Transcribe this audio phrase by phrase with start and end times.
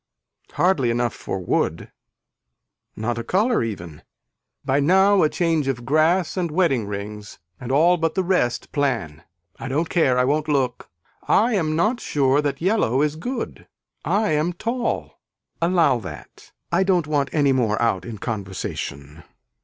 [0.53, 1.91] Hardly enough for wood.
[2.95, 4.01] Not a color even.
[4.65, 9.21] By now a change of grass and wedding rings and all but the rest plan.
[9.59, 10.89] I don't care I won't look.
[11.27, 13.67] I am not sure that yellow is good.
[14.03, 15.19] I am tall.
[15.61, 16.51] Allow that.
[16.71, 19.21] I don't want any more out in conversation.